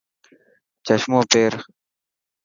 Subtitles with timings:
[0.85, 1.53] چشمو پير.